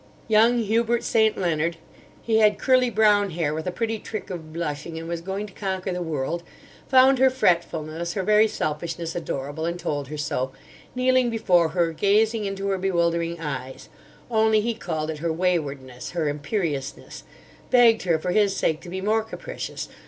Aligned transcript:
Young 0.27 0.63
Hubert 0.63 1.03
St. 1.03 1.37
Leonard—he 1.37 2.37
had 2.39 2.57
curly 2.57 2.89
brown 2.89 3.29
hair, 3.29 3.53
with 3.53 3.67
a 3.67 3.71
pretty 3.71 3.99
trick 3.99 4.31
of 4.31 4.51
blushing, 4.51 4.97
and 4.97 5.07
was 5.07 5.21
going 5.21 5.45
to 5.45 5.53
conquer 5.53 5.91
the 5.93 6.01
world—found 6.01 7.19
her 7.19 7.29
fretfulness, 7.29 8.13
her 8.13 8.23
very 8.23 8.47
selfishness 8.47 9.13
adorable: 9.13 9.63
and 9.67 9.79
told 9.79 10.07
her 10.07 10.17
so, 10.17 10.51
kneeling 10.95 11.29
before 11.29 11.69
her, 11.69 11.93
gazing 11.93 12.45
into 12.45 12.67
her 12.69 12.79
bewildering 12.79 13.39
eyes—only 13.39 14.59
he 14.59 14.73
called 14.73 15.11
it 15.11 15.19
her 15.19 15.31
waywardness, 15.31 16.09
her 16.17 16.27
imperiousness; 16.27 17.21
begged 17.69 18.01
her 18.01 18.17
for 18.17 18.31
his 18.31 18.55
sake 18.57 18.81
to 18.81 18.89
be 18.89 19.01
more 19.01 19.21
capricious. 19.21 19.87